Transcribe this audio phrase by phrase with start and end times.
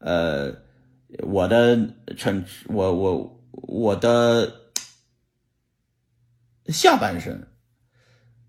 [0.00, 0.54] 呃，
[1.22, 4.72] 我的成我我我的
[6.66, 7.46] 下半生、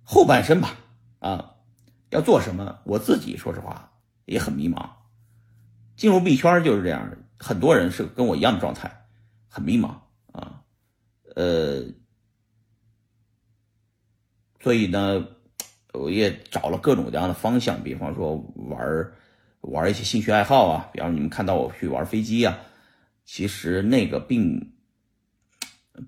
[0.02, 0.78] 后半生吧，
[1.20, 1.56] 啊，
[2.10, 2.80] 要做什么？
[2.86, 3.92] 我自己说实话
[4.26, 4.90] 也很迷茫。
[5.98, 9.06] 进入币圈就是这样，很多人是跟我一样的状态，
[9.48, 10.00] 很迷茫
[10.32, 10.64] 啊，
[11.36, 11.84] 呃，
[14.62, 15.28] 所以呢，
[15.94, 19.12] 我也找了各种各样的方向，比方说玩
[19.62, 22.60] 玩一些兴趣爱好啊，比方你们看到我去玩飞机啊，
[23.26, 24.74] 其实那个并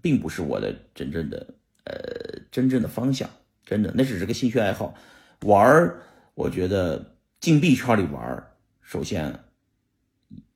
[0.01, 1.53] 并不是我的真正的
[1.85, 3.29] 呃真正的方向，
[3.65, 4.93] 真的那只是个兴趣爱好。
[5.41, 5.93] 玩
[6.35, 8.47] 我觉得进币圈里玩
[8.81, 9.39] 首先。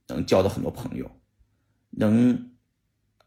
[0.09, 1.11] 能交到很多朋友，
[1.89, 2.51] 能，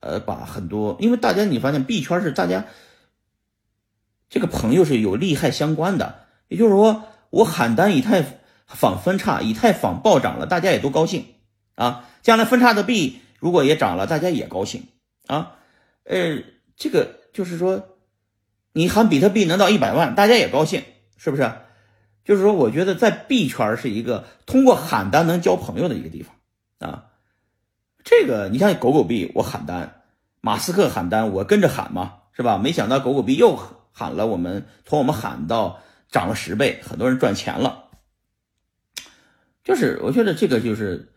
[0.00, 2.64] 呃，把很多，因为大家你发现币圈是大家
[4.30, 8.39] 这个朋友是有利害相关的，也就是说，我喊单以太
[8.70, 11.26] 仿分叉，以太坊暴涨了，大家也都高兴
[11.74, 12.08] 啊。
[12.22, 14.84] 将来分叉的币如果也涨了，大家也高兴
[15.26, 15.56] 啊。
[16.04, 16.42] 呃，
[16.76, 17.96] 这个就是说，
[18.72, 20.82] 你喊比特币能到一百万，大家也高兴，
[21.16, 21.52] 是不是？
[22.24, 26.34] 就是说，我觉得在币圈是一个通过喊单能交朋友的一个地方。
[26.78, 27.04] 啊，
[28.04, 30.02] 这个你像狗狗币，我喊单，
[30.40, 32.56] 马斯克喊单，我跟着喊嘛，是吧？
[32.56, 33.58] 没想到狗狗币又
[33.92, 37.89] 喊了，我们从我们喊到涨了十倍，很多人赚钱了。
[39.62, 41.12] 就是我觉得这个就是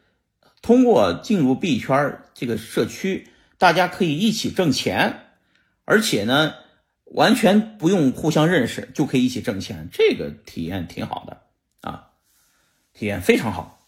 [0.62, 3.28] 通过进入币圈这个社区，
[3.58, 5.20] 大家可以一起挣钱，
[5.86, 6.54] 而且呢，
[7.06, 11.42] 完全不用互相认识就可以一起挣钱，这个体验挺好的
[11.82, 12.12] 啊，
[12.94, 13.83] 体验非常好。